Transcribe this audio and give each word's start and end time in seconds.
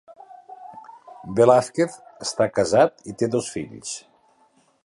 Velázquez 1.39 1.99
està 2.27 2.49
casat 2.57 3.07
i 3.13 3.17
té 3.21 3.33
dos 3.37 3.55
fills. 3.59 3.97